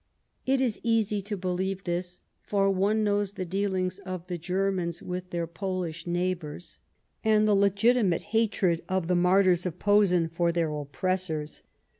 It 0.47 0.59
is 0.61 0.79
easy 0.81 1.21
to 1.21 1.37
beheve 1.37 1.83
this, 1.83 2.21
for 2.41 2.71
one 2.71 3.03
knows 3.03 3.33
the 3.33 3.45
deal 3.45 3.75
ings 3.75 3.99
of 3.99 4.25
the 4.25 4.39
Germans 4.39 5.03
with 5.03 5.29
their 5.29 5.45
Polish 5.45 6.07
neighbours, 6.07 6.79
202 7.21 7.21
Last 7.21 7.21
Fights 7.21 7.33
and 7.35 7.47
the 7.47 7.61
legitimate 7.93 8.21
hatred 8.33 8.81
of 8.89 9.07
the 9.07 9.13
martyrs 9.15 9.67
of 9.67 9.77
Posen 9.77 10.27
for 10.27 10.51
their 10.51 10.71
oppressors. 10.75 11.61